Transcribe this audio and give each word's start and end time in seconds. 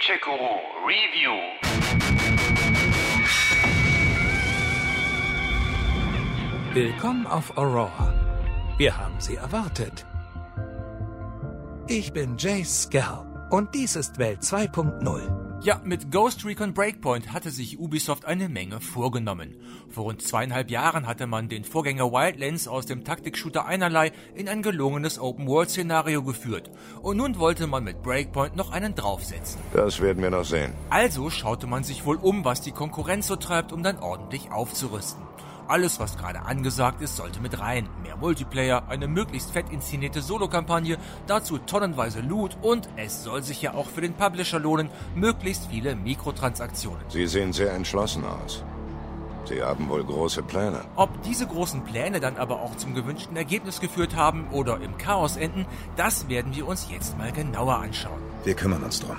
Gadget-Guru 0.00 0.56
Review. 0.86 1.36
Willkommen 6.72 7.26
auf 7.26 7.56
Aurora. 7.58 8.14
Wir 8.78 8.96
haben 8.96 9.20
Sie 9.20 9.36
erwartet. 9.36 10.06
Ich 11.86 12.14
bin 12.14 12.38
Jace 12.38 12.84
Skell 12.84 13.26
und 13.50 13.74
dies 13.74 13.96
ist 13.96 14.18
Welt 14.18 14.40
2.0. 14.40 15.39
Ja, 15.62 15.78
mit 15.84 16.10
Ghost 16.10 16.46
Recon 16.46 16.72
Breakpoint 16.72 17.34
hatte 17.34 17.50
sich 17.50 17.78
Ubisoft 17.78 18.24
eine 18.24 18.48
Menge 18.48 18.80
vorgenommen. 18.80 19.58
Vor 19.90 20.04
rund 20.04 20.22
zweieinhalb 20.22 20.70
Jahren 20.70 21.06
hatte 21.06 21.26
man 21.26 21.50
den 21.50 21.64
Vorgänger 21.64 22.10
Wildlands 22.12 22.66
aus 22.66 22.86
dem 22.86 23.04
Taktik-Shooter 23.04 23.66
einerlei 23.66 24.12
in 24.34 24.48
ein 24.48 24.62
gelungenes 24.62 25.18
Open-World-Szenario 25.18 26.22
geführt. 26.22 26.70
Und 27.02 27.18
nun 27.18 27.38
wollte 27.38 27.66
man 27.66 27.84
mit 27.84 28.02
Breakpoint 28.02 28.56
noch 28.56 28.70
einen 28.70 28.94
draufsetzen. 28.94 29.60
Das 29.74 30.00
werden 30.00 30.22
wir 30.22 30.30
noch 30.30 30.46
sehen. 30.46 30.72
Also 30.88 31.28
schaute 31.28 31.66
man 31.66 31.84
sich 31.84 32.06
wohl 32.06 32.16
um, 32.16 32.42
was 32.46 32.62
die 32.62 32.72
Konkurrenz 32.72 33.26
so 33.26 33.36
treibt, 33.36 33.70
um 33.74 33.82
dann 33.82 33.98
ordentlich 33.98 34.50
aufzurüsten. 34.50 35.22
Alles, 35.70 36.00
was 36.00 36.18
gerade 36.18 36.42
angesagt 36.42 37.00
ist, 37.00 37.14
sollte 37.14 37.40
mit 37.40 37.60
rein. 37.60 37.88
Mehr 38.02 38.16
Multiplayer, 38.16 38.88
eine 38.88 39.06
möglichst 39.06 39.52
fett 39.52 39.70
inszenierte 39.70 40.20
Solo-Kampagne, 40.20 40.98
dazu 41.28 41.58
tonnenweise 41.58 42.22
Loot 42.22 42.56
und 42.60 42.88
es 42.96 43.22
soll 43.22 43.44
sich 43.44 43.62
ja 43.62 43.74
auch 43.74 43.86
für 43.86 44.00
den 44.00 44.14
Publisher 44.14 44.58
lohnen, 44.58 44.90
möglichst 45.14 45.68
viele 45.70 45.94
Mikrotransaktionen. 45.94 47.04
Sie 47.08 47.24
sehen 47.28 47.52
sehr 47.52 47.72
entschlossen 47.72 48.24
aus. 48.24 48.64
Sie 49.44 49.62
haben 49.62 49.88
wohl 49.88 50.02
große 50.02 50.42
Pläne. 50.42 50.80
Ob 50.96 51.22
diese 51.22 51.46
großen 51.46 51.84
Pläne 51.84 52.18
dann 52.18 52.36
aber 52.36 52.62
auch 52.62 52.76
zum 52.76 52.96
gewünschten 52.96 53.36
Ergebnis 53.36 53.78
geführt 53.78 54.16
haben 54.16 54.48
oder 54.50 54.80
im 54.80 54.98
Chaos 54.98 55.36
enden, 55.36 55.66
das 55.94 56.28
werden 56.28 56.52
wir 56.52 56.66
uns 56.66 56.88
jetzt 56.90 57.16
mal 57.16 57.30
genauer 57.30 57.76
anschauen. 57.76 58.20
Wir 58.42 58.54
kümmern 58.54 58.82
uns 58.82 58.98
drum. 58.98 59.16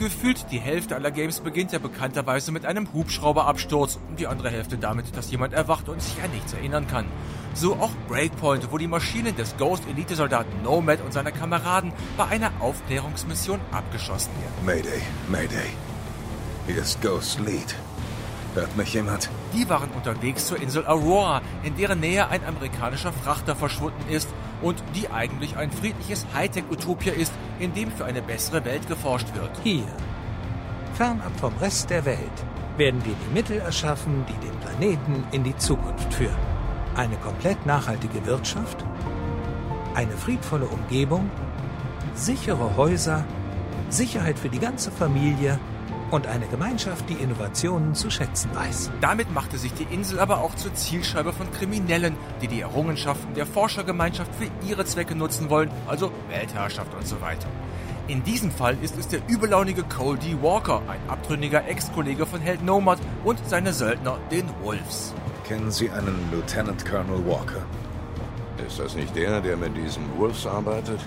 Gefühlt 0.00 0.46
die 0.50 0.58
Hälfte 0.58 0.96
aller 0.96 1.10
Games 1.10 1.40
beginnt 1.40 1.72
ja 1.72 1.78
bekannterweise 1.78 2.52
mit 2.52 2.64
einem 2.64 2.90
Hubschrauberabsturz 2.94 3.98
und 4.08 4.18
die 4.18 4.26
andere 4.26 4.48
Hälfte 4.48 4.78
damit, 4.78 5.14
dass 5.14 5.30
jemand 5.30 5.52
erwacht 5.52 5.90
und 5.90 6.00
sich 6.00 6.22
an 6.22 6.30
nichts 6.30 6.54
erinnern 6.54 6.86
kann. 6.86 7.04
So 7.52 7.74
auch 7.74 7.90
Breakpoint, 8.08 8.72
wo 8.72 8.78
die 8.78 8.86
Maschinen 8.86 9.36
des 9.36 9.58
Ghost-Elite-Soldaten 9.58 10.62
Nomad 10.62 11.02
und 11.02 11.12
seiner 11.12 11.32
Kameraden 11.32 11.92
bei 12.16 12.24
einer 12.28 12.50
Aufklärungsmission 12.60 13.60
abgeschossen 13.72 14.30
werden. 14.40 14.64
Mayday, 14.64 15.02
Mayday. 15.28 15.68
Hier 16.66 16.78
ist 16.78 17.02
Ghost 17.02 17.38
Lead. 17.40 17.74
Hört 18.54 18.74
mich 18.78 18.94
jemand? 18.94 19.28
Die 19.52 19.68
waren 19.68 19.90
unterwegs 19.90 20.46
zur 20.46 20.62
Insel 20.62 20.86
Aurora, 20.86 21.42
in 21.62 21.76
deren 21.76 22.00
Nähe 22.00 22.26
ein 22.26 22.42
amerikanischer 22.46 23.12
Frachter 23.12 23.54
verschwunden 23.54 24.08
ist 24.08 24.30
und 24.62 24.82
die 24.94 25.10
eigentlich 25.10 25.56
ein 25.56 25.70
friedliches 25.70 26.26
Hightech-Utopia 26.34 27.12
ist, 27.12 27.32
in 27.58 27.72
dem 27.74 27.90
für 27.90 28.04
eine 28.04 28.22
bessere 28.22 28.64
Welt 28.64 28.86
geforscht 28.88 29.34
wird. 29.34 29.50
Hier, 29.62 29.86
fernab 30.94 31.32
vom 31.38 31.56
Rest 31.58 31.90
der 31.90 32.04
Welt, 32.04 32.18
werden 32.76 33.04
wir 33.04 33.14
die 33.14 33.34
Mittel 33.34 33.58
erschaffen, 33.58 34.24
die 34.28 34.46
den 34.46 34.56
Planeten 34.60 35.24
in 35.32 35.44
die 35.44 35.56
Zukunft 35.56 36.12
führen. 36.14 36.36
Eine 36.96 37.16
komplett 37.16 37.64
nachhaltige 37.66 38.24
Wirtschaft, 38.26 38.84
eine 39.94 40.16
friedvolle 40.16 40.66
Umgebung, 40.66 41.30
sichere 42.14 42.76
Häuser, 42.76 43.24
Sicherheit 43.88 44.38
für 44.38 44.48
die 44.48 44.58
ganze 44.58 44.90
Familie 44.90 45.58
und 46.10 46.26
eine 46.26 46.46
Gemeinschaft, 46.46 47.08
die 47.08 47.14
Innovationen 47.14 47.94
zu 47.94 48.10
schätzen 48.10 48.50
weiß. 48.54 48.90
Damit 49.00 49.32
machte 49.32 49.58
sich 49.58 49.72
die 49.72 49.86
Insel 49.94 50.18
aber 50.18 50.38
auch 50.38 50.54
zur 50.54 50.74
Zielscheibe 50.74 51.32
von 51.32 51.50
Kriminellen, 51.52 52.16
die 52.42 52.48
die 52.48 52.60
Errungenschaften 52.60 53.34
der 53.34 53.46
Forschergemeinschaft 53.46 54.30
für 54.34 54.50
ihre 54.68 54.84
Zwecke 54.84 55.14
nutzen 55.14 55.50
wollen, 55.50 55.70
also 55.86 56.12
Weltherrschaft 56.28 56.92
und 56.94 57.06
so 57.06 57.20
weiter. 57.20 57.48
In 58.08 58.24
diesem 58.24 58.50
Fall 58.50 58.76
ist 58.82 58.98
es 58.98 59.06
der 59.06 59.20
übellaunige 59.28 59.84
Cole 59.84 60.18
D. 60.18 60.36
Walker, 60.42 60.82
ein 60.88 61.00
abtrünniger 61.08 61.68
Ex-Kollege 61.68 62.26
von 62.26 62.40
Held 62.40 62.64
Nomad 62.64 62.98
und 63.22 63.38
seine 63.46 63.72
Söldner, 63.72 64.18
den 64.32 64.48
Wolves. 64.62 65.14
Kennen 65.46 65.70
Sie 65.70 65.90
einen 65.90 66.28
Lieutenant 66.32 66.84
Colonel 66.84 67.24
Walker? 67.24 67.62
Ist 68.66 68.80
das 68.80 68.96
nicht 68.96 69.14
der, 69.14 69.40
der 69.40 69.56
mit 69.56 69.76
diesen 69.76 70.02
Wolves 70.18 70.46
arbeitet? 70.46 71.00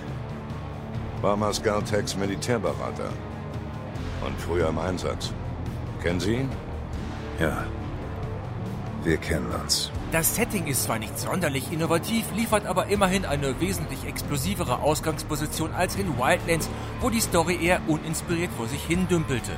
War 1.20 1.36
Mascal-Tex 1.36 2.16
Militärberater. 2.16 3.10
Und 4.24 4.40
früher 4.40 4.68
im 4.68 4.78
Einsatz. 4.78 5.32
Kennen 6.02 6.20
Sie 6.20 6.34
ihn? 6.34 6.50
Ja. 7.38 7.64
Wir 9.02 9.18
kennen 9.18 9.50
uns. 9.52 9.90
Das 10.12 10.34
Setting 10.34 10.66
ist 10.66 10.84
zwar 10.84 10.98
nicht 10.98 11.18
sonderlich 11.18 11.70
innovativ, 11.70 12.24
liefert 12.34 12.64
aber 12.66 12.86
immerhin 12.86 13.26
eine 13.26 13.60
wesentlich 13.60 14.06
explosivere 14.06 14.78
Ausgangsposition 14.78 15.72
als 15.74 15.96
in 15.96 16.16
Wildlands, 16.16 16.70
wo 17.00 17.10
die 17.10 17.20
Story 17.20 17.58
eher 17.60 17.80
uninspiriert 17.86 18.50
vor 18.56 18.66
sich 18.66 18.82
hin 18.82 19.06
dümpelte. 19.08 19.52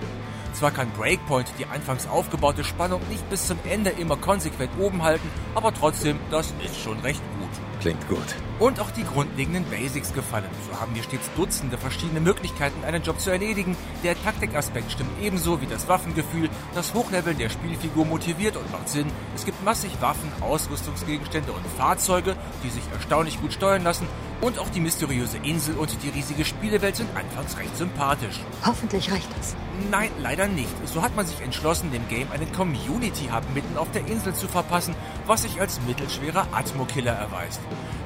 Zwar 0.59 0.71
kann 0.71 0.91
Breakpoint 0.93 1.53
die 1.59 1.67
anfangs 1.67 2.09
aufgebaute 2.09 2.65
Spannung 2.65 3.03
nicht 3.11 3.29
bis 3.29 3.47
zum 3.47 3.59
Ende 3.69 3.91
immer 3.91 4.17
konsequent 4.17 4.71
oben 4.81 5.03
halten, 5.03 5.29
aber 5.55 5.75
trotzdem, 5.75 6.19
das 6.31 6.55
ist 6.65 6.81
schon 6.81 6.99
recht 7.01 7.21
gut. 7.39 7.51
Klingt 7.81 8.09
gut. 8.09 8.35
Und 8.59 8.81
auch 8.81 8.91
die 8.91 9.05
grundlegenden 9.05 9.67
Basics 9.67 10.15
gefallen. 10.15 10.49
So 10.67 10.81
haben 10.81 10.95
wir 10.95 11.03
stets 11.03 11.31
Dutzende 11.37 11.77
verschiedene 11.77 12.21
Möglichkeiten, 12.21 12.85
einen 12.85 13.03
Job 13.03 13.21
zu 13.21 13.31
erledigen. 13.31 13.77
Der 14.03 14.21
Taktikaspekt 14.21 14.91
stimmt 14.93 15.11
ebenso 15.21 15.61
wie 15.61 15.67
das 15.67 15.89
Waffengefühl. 15.89 16.49
Das 16.75 16.95
Hochleveln 16.95 17.37
der 17.37 17.51
Spielfigur 17.51 18.07
motiviert 18.07 18.57
und 18.57 18.73
macht 18.73 18.89
Sinn. 18.89 19.07
Es 19.35 19.45
gibt 19.45 19.63
massig 19.63 20.01
Waffen, 20.01 20.33
Ausrüstungsgegenstände 20.41 21.53
und 21.53 21.67
Fahrzeuge, 21.77 22.35
die 22.65 22.71
sich 22.71 22.83
erstaunlich 22.95 23.39
gut 23.43 23.53
steuern 23.53 23.85
lassen. 23.85 24.09
Und 24.41 24.59
auch 24.59 24.69
die 24.69 24.81
mysteriöse 24.81 25.39
Insel 25.39 25.77
und 25.77 25.97
die 26.03 26.11
riesige 26.11 26.45
Spielewelt 26.45 26.97
sind 26.97 27.09
anfangs 27.17 27.57
recht 27.59 27.75
sympathisch. 27.77 28.41
Hoffentlich 28.65 29.11
reicht 29.11 29.29
das. 29.39 29.57
Nein, 29.91 30.11
leider 30.21 30.47
nicht. 30.47 30.71
So 30.87 31.03
hat 31.03 31.17
man 31.17 31.27
sich 31.27 31.41
entschlossen, 31.41 31.91
dem 31.91 32.07
Game 32.09 32.31
einen 32.31 32.53
Community-Hub 32.53 33.45
mitten 33.55 33.79
auf 33.79 33.91
der 33.93 34.07
Insel 34.07 34.35
zu 34.35 34.47
verpassen, 34.47 34.95
was 35.27 35.43
sich 35.43 35.61
als 35.61 35.81
mittelschwerer 35.87 36.47
Atmo-Killer 36.53 37.13
erweist. 37.13 37.61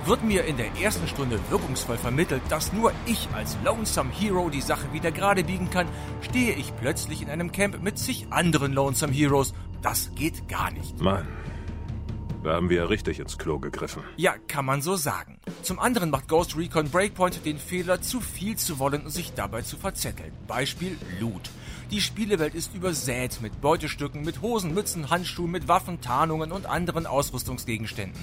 Wird 0.05 0.23
mir 0.25 0.45
in 0.45 0.57
der 0.57 0.77
ersten 0.81 1.09
Stunde 1.09 1.41
wirkungsvoll 1.51 1.99
vermittelt, 1.99 2.43
dass 2.49 2.73
nur 2.73 2.93
ich 3.07 3.29
als 3.35 3.59
Lonesome 3.65 4.11
Hero 4.13 4.51
die 4.51 4.63
Sache 4.63 4.93
wieder 4.93 5.11
gerade 5.11 5.45
biegen 5.45 5.71
kann, 5.71 5.89
stehe 6.21 6.55
ich 6.55 6.75
plötzlich 6.77 7.23
in 7.23 7.31
einem 7.31 7.53
Camp 7.53 7.83
mit 7.83 7.99
zig 7.99 8.27
anderen 8.31 8.73
Lonesome 8.73 9.13
Heroes. 9.13 9.53
Das 9.83 10.11
geht 10.15 10.49
gar 10.49 10.71
nicht. 10.71 11.01
Mann, 11.01 11.27
da 12.43 12.55
haben 12.55 12.71
wir 12.71 12.89
richtig 12.91 13.21
ins 13.21 13.39
Klo 13.39 13.59
gegriffen. 13.59 14.03
Ja, 14.17 14.35
kann 14.49 14.65
man 14.65 14.83
so 14.83 14.97
sagen. 14.97 15.39
Zum 15.63 15.79
anderen 15.79 16.11
macht 16.11 16.29
Ghost 16.29 16.57
Recon 16.57 16.91
Breakpoint 16.91 17.45
den 17.45 17.59
Fehler, 17.59 18.01
zu 18.01 18.21
viel 18.21 18.57
zu 18.57 18.79
wollen 18.79 19.03
und 19.05 19.11
sich 19.11 19.33
dabei 19.35 19.63
zu 19.63 19.77
verzetteln. 19.77 20.33
Beispiel 20.47 20.97
Loot. 21.21 21.51
Die 21.91 22.01
Spielewelt 22.01 22.55
ist 22.55 22.75
übersät 22.75 23.41
mit 23.43 23.61
Beutestücken, 23.61 24.23
mit 24.23 24.43
Hosen, 24.43 24.75
Mützen, 24.75 25.11
Handschuhen, 25.11 25.51
mit 25.51 25.67
Waffen, 25.67 26.01
Tarnungen 26.01 26.53
und 26.53 26.67
anderen 26.67 27.05
Ausrüstungsgegenständen. 27.05 28.21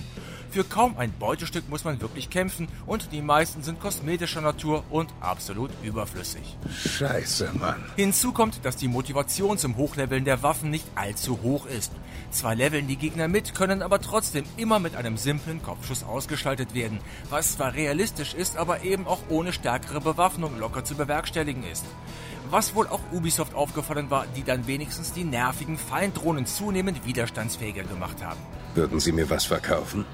Für 0.49 0.63
kaum 0.63 0.97
ein 0.97 1.11
Beutestück 1.11 1.69
muss 1.69 1.83
man 1.83 2.01
wirklich 2.01 2.29
kämpfen 2.29 2.67
und 2.85 3.11
die 3.11 3.21
meisten 3.21 3.63
sind 3.63 3.79
kosmetischer 3.79 4.41
Natur 4.41 4.83
und 4.89 5.09
absolut 5.19 5.71
überflüssig. 5.83 6.57
Scheiße, 6.73 7.51
Mann. 7.59 7.83
Hinzu 7.95 8.31
kommt, 8.31 8.63
dass 8.63 8.77
die 8.77 8.87
Motivation 8.87 9.57
zum 9.57 9.75
Hochleveln 9.75 10.25
der 10.25 10.43
Waffen 10.43 10.69
nicht 10.69 10.85
allzu 10.95 11.39
hoch 11.41 11.65
ist. 11.65 11.91
Zwar 12.31 12.55
leveln 12.55 12.87
die 12.87 12.95
Gegner 12.95 13.27
mit, 13.27 13.55
können 13.55 13.81
aber 13.81 13.99
trotzdem 13.99 14.45
immer 14.55 14.79
mit 14.79 14.95
einem 14.95 15.17
simplen 15.17 15.61
Kopfschuss 15.61 16.03
ausgeschaltet 16.03 16.73
werden, 16.73 16.99
was 17.29 17.53
zwar 17.53 17.73
realistisch 17.73 18.33
ist, 18.33 18.57
aber 18.57 18.83
eben 18.83 19.05
auch 19.05 19.19
ohne 19.29 19.53
stärkere 19.53 20.01
Bewaffnung 20.01 20.57
locker 20.57 20.83
zu 20.83 20.95
bewerkstelligen 20.95 21.63
ist. 21.63 21.85
Was 22.49 22.75
wohl 22.75 22.87
auch 22.87 23.01
Ubisoft 23.11 23.53
aufgefallen 23.53 24.09
war, 24.09 24.25
die 24.35 24.43
dann 24.43 24.67
wenigstens 24.67 25.11
die 25.11 25.25
nervigen 25.25 25.77
Falldrohnen 25.77 26.45
zunehmend 26.45 27.05
widerstandsfähiger 27.05 27.83
gemacht 27.83 28.23
haben. 28.23 28.39
Würden 28.73 28.99
Sie 28.99 29.11
mir 29.11 29.29
was 29.29 29.45
verkaufen? 29.45 30.05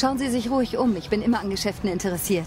Schauen 0.00 0.16
Sie 0.16 0.30
sich 0.30 0.48
ruhig 0.48 0.78
um, 0.78 0.94
ich 0.94 1.10
bin 1.10 1.22
immer 1.22 1.40
an 1.40 1.50
Geschäften 1.50 1.90
interessiert. 1.90 2.46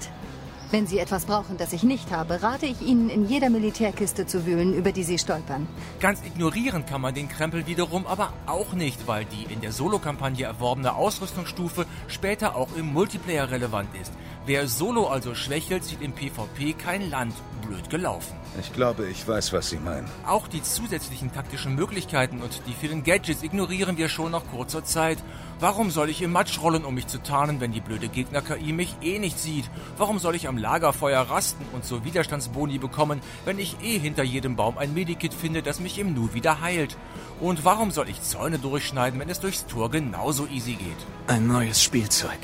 Wenn 0.71 0.87
Sie 0.87 0.99
etwas 0.99 1.25
brauchen, 1.25 1.57
das 1.57 1.73
ich 1.73 1.83
nicht 1.83 2.09
habe, 2.09 2.41
rate 2.41 2.65
ich 2.65 2.81
Ihnen, 2.81 3.09
in 3.09 3.27
jeder 3.27 3.49
Militärkiste 3.49 4.25
zu 4.25 4.45
wühlen, 4.45 4.73
über 4.73 4.93
die 4.93 5.03
Sie 5.03 5.19
stolpern. 5.19 5.67
Ganz 5.99 6.21
ignorieren 6.25 6.85
kann 6.85 7.01
man 7.01 7.13
den 7.13 7.27
Krempel 7.27 7.67
wiederum 7.67 8.07
aber 8.07 8.31
auch 8.45 8.71
nicht, 8.71 9.05
weil 9.05 9.25
die 9.25 9.51
in 9.51 9.59
der 9.59 9.73
Solo-Kampagne 9.73 10.45
erworbene 10.45 10.95
Ausrüstungsstufe 10.95 11.85
später 12.07 12.55
auch 12.55 12.69
im 12.77 12.93
Multiplayer 12.93 13.51
relevant 13.51 13.89
ist. 14.01 14.13
Wer 14.45 14.69
Solo 14.69 15.07
also 15.07 15.35
schwächelt, 15.35 15.83
sieht 15.83 16.01
im 16.01 16.13
PvP 16.13 16.71
kein 16.71 17.09
Land. 17.09 17.33
Blöd 17.67 17.89
gelaufen. 17.89 18.35
Ich 18.59 18.73
glaube, 18.73 19.07
ich 19.07 19.27
weiß, 19.27 19.53
was 19.53 19.69
Sie 19.69 19.77
meinen. 19.77 20.09
Auch 20.25 20.47
die 20.47 20.63
zusätzlichen 20.63 21.31
taktischen 21.31 21.75
Möglichkeiten 21.75 22.41
und 22.41 22.61
die 22.65 22.73
vielen 22.73 23.03
Gadgets 23.03 23.43
ignorieren 23.43 23.97
wir 23.97 24.09
schon 24.09 24.31
nach 24.31 24.43
kurzer 24.51 24.83
Zeit. 24.83 25.17
Warum 25.61 25.91
soll 25.91 26.09
ich 26.09 26.23
im 26.23 26.31
Matsch 26.31 26.59
rollen, 26.59 26.85
um 26.85 26.95
mich 26.95 27.05
zu 27.05 27.21
tarnen, 27.21 27.61
wenn 27.61 27.71
die 27.71 27.81
blöde 27.81 28.07
Gegner-KI 28.07 28.73
mich 28.73 28.95
eh 29.03 29.19
nicht 29.19 29.37
sieht? 29.37 29.69
Warum 29.95 30.17
soll 30.17 30.33
ich 30.33 30.47
am 30.47 30.57
Lagerfeuer 30.57 31.21
rasten 31.21 31.63
und 31.71 31.85
so 31.85 32.03
Widerstandsboni 32.03 32.79
bekommen, 32.79 33.21
wenn 33.45 33.59
ich 33.59 33.77
eh 33.83 33.99
hinter 33.99 34.23
jedem 34.23 34.55
Baum 34.55 34.79
ein 34.79 34.95
Medikit 34.95 35.35
finde, 35.35 35.61
das 35.61 35.79
mich 35.79 35.99
im 35.99 36.15
Nu 36.15 36.33
wieder 36.33 36.61
heilt? 36.61 36.97
Und 37.39 37.63
warum 37.63 37.91
soll 37.91 38.09
ich 38.09 38.23
Zäune 38.23 38.57
durchschneiden, 38.57 39.19
wenn 39.19 39.29
es 39.29 39.39
durchs 39.39 39.67
Tor 39.67 39.91
genauso 39.91 40.47
easy 40.47 40.73
geht? 40.73 40.97
Ein 41.27 41.45
neues 41.45 41.83
Spielzeug. 41.83 42.39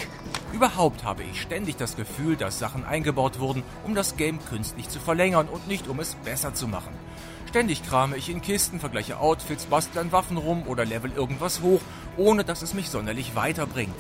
Überhaupt 0.54 1.04
habe 1.04 1.24
ich 1.24 1.42
ständig 1.42 1.76
das 1.78 1.96
Gefühl, 1.96 2.36
dass 2.36 2.60
Sachen 2.60 2.86
eingebaut 2.86 3.40
wurden, 3.40 3.64
um 3.84 3.96
das 3.96 4.16
Game 4.18 4.38
künstlich 4.46 4.90
zu 4.90 5.00
verlängern 5.00 5.48
und 5.48 5.68
nicht 5.68 5.88
um 5.88 6.00
es 6.00 6.14
besser 6.14 6.54
zu 6.54 6.68
machen. 6.68 6.94
Ständig 7.58 7.82
krame 7.82 8.18
ich 8.18 8.30
in 8.30 8.44
Kisten, 8.44 8.80
vergleiche 8.80 9.18
Outfits, 9.20 9.66
bastle 9.66 10.00
an 10.00 10.12
Waffen 10.12 10.38
rum 10.38 10.68
oder 10.68 10.86
level 10.86 11.12
irgendwas 11.12 11.62
hoch, 11.62 11.82
ohne 12.16 12.44
dass 12.44 12.62
es 12.62 12.76
mich 12.76 12.92
sonderlich 12.92 13.36
weiterbringt. 13.36 13.96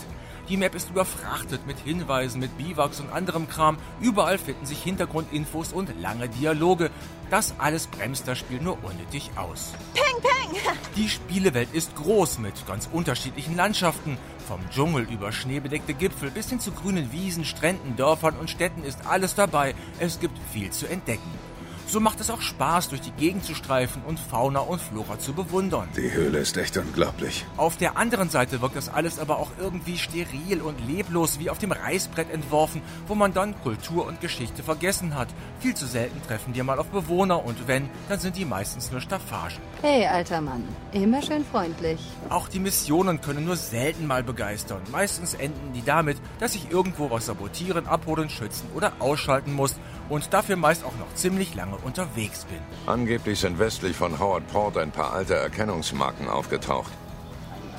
Die 0.47 0.57
Map 0.57 0.75
ist 0.75 0.91
überfrachtet 0.91 1.65
mit 1.65 1.79
Hinweisen, 1.79 2.39
mit 2.39 2.55
Biwaks 2.55 2.99
und 2.99 3.11
anderem 3.11 3.49
Kram. 3.49 3.79
Überall 3.99 4.37
finden 4.37 4.67
sich 4.67 4.83
Hintergrundinfos 4.83 5.73
und 5.73 5.89
lange 5.99 6.29
Dialoge. 6.29 6.91
Das 7.31 7.55
alles 7.57 7.87
bremst 7.87 8.27
das 8.27 8.37
Spiel 8.37 8.61
nur 8.61 8.77
unnötig 8.83 9.31
aus. 9.37 9.73
Peng, 9.95 10.21
peng! 10.21 10.61
Die 10.95 11.09
Spielewelt 11.09 11.73
ist 11.73 11.95
groß 11.95 12.37
mit 12.37 12.53
ganz 12.67 12.87
unterschiedlichen 12.93 13.55
Landschaften. 13.55 14.19
Vom 14.47 14.59
Dschungel 14.69 15.07
über 15.09 15.31
schneebedeckte 15.31 15.95
Gipfel 15.95 16.29
bis 16.29 16.51
hin 16.51 16.59
zu 16.59 16.73
grünen 16.73 17.11
Wiesen, 17.11 17.43
Stränden, 17.43 17.95
Dörfern 17.95 18.37
und 18.37 18.51
Städten 18.51 18.83
ist 18.83 19.07
alles 19.07 19.33
dabei. 19.33 19.73
Es 19.97 20.19
gibt 20.19 20.37
viel 20.53 20.69
zu 20.69 20.85
entdecken. 20.85 21.56
So 21.89 22.01
macht 22.01 22.19
es 22.19 22.29
auch 22.29 22.41
Spaß, 22.41 22.89
durch 22.89 22.99
die 22.99 23.11
Gegend 23.11 23.45
zu 23.45 23.55
streifen 23.55 24.01
und 24.05 24.19
Fauna 24.19 24.59
und 24.59 24.81
Flora 24.81 25.19
zu 25.19 25.31
bewundern. 25.31 25.87
Die 25.95 26.11
Höhle 26.11 26.39
ist 26.39 26.57
echt 26.57 26.75
unglaublich. 26.75 27.45
Auf 27.55 27.77
der 27.77 27.95
anderen 27.95 28.29
Seite 28.29 28.61
wirkt 28.61 28.75
das 28.75 28.89
alles 28.89 29.19
aber 29.19 29.39
auch 29.39 29.51
irgendwie 29.57 29.97
steril 29.97 30.61
und 30.61 30.85
leblos 30.85 31.39
wie 31.39 31.49
auf 31.49 31.59
dem 31.59 31.71
Reißbrett 31.71 32.29
entworfen, 32.29 32.81
wo 33.07 33.15
man 33.15 33.33
dann 33.33 33.57
Kultur 33.61 34.05
und 34.05 34.19
Geschichte 34.19 34.63
vergessen 34.63 35.15
hat. 35.15 35.29
Viel 35.61 35.75
zu 35.75 35.85
selten 35.87 36.21
treffen 36.27 36.53
wir 36.53 36.65
mal 36.65 36.77
auf 36.77 36.87
Bewohner 36.87 37.45
und 37.45 37.69
wenn, 37.69 37.89
dann 38.09 38.19
sind 38.19 38.35
die 38.35 38.43
meistens 38.43 38.91
nur 38.91 38.99
Staffagen. 38.99 39.55
Hey, 39.81 40.05
alter 40.07 40.41
Mann. 40.41 40.67
Immer 40.91 41.21
schön 41.21 41.45
freundlich. 41.45 42.01
Auch 42.27 42.49
die 42.49 42.59
Missionen 42.59 43.21
können 43.21 43.45
nur 43.45 43.55
selten 43.55 44.07
mal 44.07 44.23
begeistern. 44.23 44.81
Meistens 44.91 45.35
enden 45.35 45.71
die 45.71 45.85
damit, 45.85 46.17
dass 46.41 46.53
ich 46.53 46.69
irgendwo 46.69 47.09
was 47.09 47.27
sabotieren, 47.27 47.87
abholen, 47.87 48.29
schützen 48.29 48.67
oder 48.75 48.91
ausschalten 48.99 49.53
muss 49.53 49.75
und 50.09 50.33
dafür 50.33 50.55
meist 50.55 50.83
auch 50.83 50.97
noch 50.97 51.13
ziemlich 51.15 51.55
lange 51.55 51.76
unterwegs 51.83 52.45
bin. 52.45 52.59
Angeblich 52.85 53.39
sind 53.39 53.59
westlich 53.59 53.95
von 53.95 54.19
Howard 54.19 54.47
Port 54.47 54.77
ein 54.77 54.91
paar 54.91 55.13
alte 55.13 55.35
Erkennungsmarken 55.35 56.27
aufgetaucht. 56.27 56.91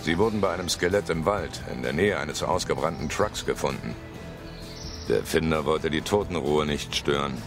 Sie 0.03 0.19
wurden 0.19 0.41
bei 0.41 0.53
einem 0.53 0.69
Skelett 0.69 1.11
im 1.11 1.27
Wald 1.27 1.63
in 1.73 1.83
der 1.83 1.93
Nähe 1.93 2.19
eines 2.19 2.43
ausgebrannten 2.43 3.09
Trucks 3.09 3.45
gefunden. 3.45 3.95
Der 5.09 5.23
Finder 5.25 5.65
wollte 5.65 5.91
die 5.91 6.03
Totenruhe 6.03 6.67
nicht 6.67 6.95
stören. 6.95 7.43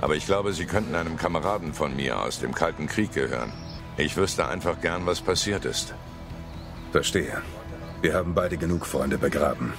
Aber 0.00 0.14
ich 0.14 0.26
glaube, 0.26 0.52
sie 0.52 0.66
könnten 0.66 0.94
einem 0.94 1.16
Kameraden 1.16 1.74
von 1.74 1.94
mir 1.96 2.20
aus 2.20 2.38
dem 2.38 2.54
Kalten 2.54 2.86
Krieg 2.86 3.12
gehören. 3.12 3.52
Ich 3.96 4.16
wüsste 4.16 4.46
einfach 4.46 4.80
gern, 4.80 5.06
was 5.06 5.20
passiert 5.20 5.64
ist. 5.64 5.94
Verstehe. 6.92 7.42
Wir 8.00 8.14
haben 8.14 8.32
beide 8.34 8.56
genug 8.56 8.86
Freunde 8.86 9.18
begraben. 9.18 9.74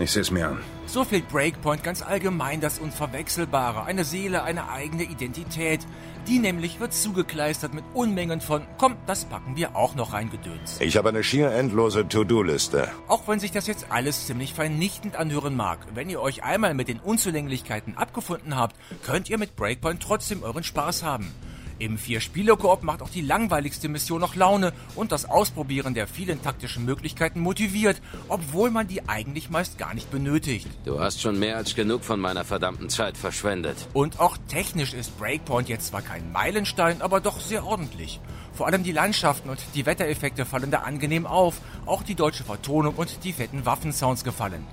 Ich 0.00 0.12
sehe 0.12 0.22
es 0.22 0.30
mir 0.30 0.48
an. 0.48 0.58
So 0.86 1.04
fehlt 1.04 1.28
Breakpoint 1.28 1.82
ganz 1.82 2.02
allgemein 2.02 2.60
das 2.60 2.78
Unverwechselbare, 2.78 3.84
eine 3.84 4.04
Seele, 4.04 4.44
eine 4.44 4.70
eigene 4.70 5.02
Identität. 5.02 5.80
Die 6.28 6.38
nämlich 6.38 6.78
wird 6.78 6.94
zugekleistert 6.94 7.74
mit 7.74 7.84
Unmengen 7.94 8.40
von, 8.40 8.62
komm, 8.76 8.96
das 9.06 9.24
packen 9.24 9.56
wir 9.56 9.74
auch 9.74 9.96
noch 9.96 10.12
rein 10.12 10.30
Gedöns. 10.30 10.80
Ich 10.80 10.96
habe 10.96 11.08
eine 11.08 11.24
schier 11.24 11.50
endlose 11.50 12.06
To-Do-Liste. 12.06 12.88
Auch 13.08 13.26
wenn 13.26 13.40
sich 13.40 13.50
das 13.50 13.66
jetzt 13.66 13.86
alles 13.90 14.26
ziemlich 14.26 14.54
vernichtend 14.54 15.16
anhören 15.16 15.56
mag, 15.56 15.80
wenn 15.94 16.10
ihr 16.10 16.20
euch 16.20 16.44
einmal 16.44 16.74
mit 16.74 16.88
den 16.88 17.00
Unzulänglichkeiten 17.00 17.96
abgefunden 17.96 18.56
habt, 18.56 18.76
könnt 19.04 19.28
ihr 19.28 19.38
mit 19.38 19.56
Breakpoint 19.56 20.02
trotzdem 20.02 20.42
euren 20.42 20.64
Spaß 20.64 21.02
haben. 21.02 21.32
Im 21.78 21.96
Vier-Spieler-Koop 21.96 22.82
macht 22.82 23.02
auch 23.02 23.08
die 23.08 23.20
langweiligste 23.20 23.88
Mission 23.88 24.20
noch 24.20 24.34
Laune 24.34 24.72
und 24.96 25.12
das 25.12 25.26
Ausprobieren 25.26 25.94
der 25.94 26.08
vielen 26.08 26.42
taktischen 26.42 26.84
Möglichkeiten 26.84 27.38
motiviert, 27.40 28.02
obwohl 28.28 28.70
man 28.70 28.88
die 28.88 29.08
eigentlich 29.08 29.48
meist 29.48 29.78
gar 29.78 29.94
nicht 29.94 30.10
benötigt. 30.10 30.66
Du 30.84 30.98
hast 30.98 31.20
schon 31.20 31.38
mehr 31.38 31.56
als 31.56 31.76
genug 31.76 32.02
von 32.02 32.18
meiner 32.18 32.44
verdammten 32.44 32.88
Zeit 32.88 33.16
verschwendet. 33.16 33.76
Und 33.92 34.18
auch 34.18 34.36
technisch 34.48 34.92
ist 34.92 35.16
Breakpoint 35.18 35.68
jetzt 35.68 35.88
zwar 35.88 36.02
kein 36.02 36.32
Meilenstein, 36.32 37.00
aber 37.00 37.20
doch 37.20 37.40
sehr 37.40 37.64
ordentlich. 37.64 38.20
Vor 38.52 38.66
allem 38.66 38.82
die 38.82 38.90
Landschaften 38.90 39.48
und 39.48 39.60
die 39.76 39.86
Wettereffekte 39.86 40.44
fallen 40.44 40.72
da 40.72 40.78
angenehm 40.78 41.26
auf, 41.26 41.60
auch 41.86 42.02
die 42.02 42.16
deutsche 42.16 42.42
Vertonung 42.42 42.96
und 42.96 43.22
die 43.22 43.32
fetten 43.32 43.64
Waffensounds 43.64 44.24
gefallen. 44.24 44.66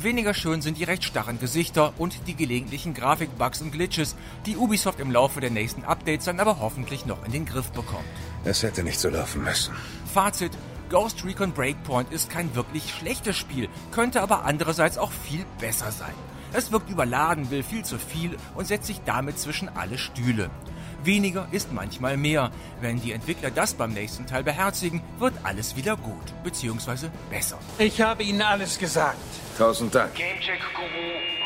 Weniger 0.00 0.32
schön 0.32 0.62
sind 0.62 0.78
die 0.78 0.84
recht 0.84 1.02
starren 1.02 1.40
Gesichter 1.40 1.92
und 1.98 2.28
die 2.28 2.36
gelegentlichen 2.36 2.94
Grafikbugs 2.94 3.62
und 3.62 3.72
Glitches, 3.72 4.14
die 4.46 4.56
Ubisoft 4.56 5.00
im 5.00 5.10
Laufe 5.10 5.40
der 5.40 5.50
nächsten 5.50 5.82
Updates 5.82 6.26
dann 6.26 6.38
aber 6.38 6.60
hoffentlich 6.60 7.04
noch 7.04 7.24
in 7.24 7.32
den 7.32 7.44
Griff 7.44 7.72
bekommt. 7.72 8.04
Es 8.44 8.62
hätte 8.62 8.84
nicht 8.84 9.00
so 9.00 9.08
laufen 9.08 9.42
müssen. 9.42 9.74
Fazit. 10.12 10.52
Ghost 10.88 11.24
Recon 11.24 11.52
Breakpoint 11.52 12.12
ist 12.12 12.30
kein 12.30 12.54
wirklich 12.54 12.94
schlechtes 12.94 13.36
Spiel, 13.36 13.68
könnte 13.90 14.22
aber 14.22 14.44
andererseits 14.44 14.96
auch 14.96 15.10
viel 15.10 15.44
besser 15.60 15.90
sein. 15.90 16.14
Es 16.52 16.72
wirkt 16.72 16.88
überladen, 16.88 17.50
will 17.50 17.62
viel 17.62 17.84
zu 17.84 17.98
viel 17.98 18.36
und 18.54 18.66
setzt 18.66 18.86
sich 18.86 19.00
damit 19.04 19.38
zwischen 19.38 19.68
alle 19.68 19.98
Stühle. 19.98 20.48
Weniger 21.08 21.48
ist 21.52 21.72
manchmal 21.72 22.18
mehr. 22.18 22.50
Wenn 22.82 23.00
die 23.00 23.12
Entwickler 23.12 23.50
das 23.50 23.72
beim 23.72 23.94
nächsten 23.94 24.26
Teil 24.26 24.44
beherzigen, 24.44 25.00
wird 25.18 25.32
alles 25.42 25.74
wieder 25.74 25.96
gut, 25.96 26.34
beziehungsweise 26.44 27.10
besser. 27.30 27.58
Ich 27.78 28.02
habe 28.02 28.22
Ihnen 28.22 28.42
alles 28.42 28.78
gesagt. 28.78 29.16
Tausend 29.56 29.94
Dank. 29.94 30.14
Gamecheck 30.14 30.60
Guru 30.74 31.37